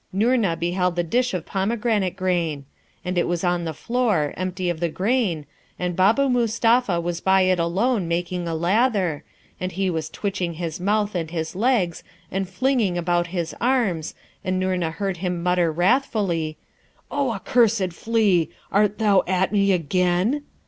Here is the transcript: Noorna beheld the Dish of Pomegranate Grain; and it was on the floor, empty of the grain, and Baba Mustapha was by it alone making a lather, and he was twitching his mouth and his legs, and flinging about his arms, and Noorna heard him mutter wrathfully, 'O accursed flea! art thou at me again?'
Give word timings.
Noorna 0.11 0.55
beheld 0.57 0.95
the 0.95 1.03
Dish 1.03 1.31
of 1.35 1.45
Pomegranate 1.45 2.15
Grain; 2.15 2.65
and 3.05 3.19
it 3.19 3.27
was 3.27 3.43
on 3.43 3.65
the 3.65 3.71
floor, 3.75 4.33
empty 4.35 4.67
of 4.67 4.79
the 4.79 4.89
grain, 4.89 5.45
and 5.77 5.95
Baba 5.95 6.27
Mustapha 6.27 6.99
was 6.99 7.21
by 7.21 7.41
it 7.41 7.59
alone 7.59 8.07
making 8.07 8.47
a 8.47 8.55
lather, 8.55 9.23
and 9.59 9.73
he 9.73 9.91
was 9.91 10.09
twitching 10.09 10.53
his 10.53 10.79
mouth 10.79 11.13
and 11.13 11.29
his 11.29 11.55
legs, 11.55 12.03
and 12.31 12.49
flinging 12.49 12.97
about 12.97 13.27
his 13.27 13.53
arms, 13.61 14.15
and 14.43 14.59
Noorna 14.59 14.89
heard 14.89 15.17
him 15.17 15.43
mutter 15.43 15.71
wrathfully, 15.71 16.57
'O 17.11 17.29
accursed 17.33 17.93
flea! 17.93 18.49
art 18.71 18.97
thou 18.97 19.21
at 19.27 19.51
me 19.51 19.71
again?' 19.71 20.41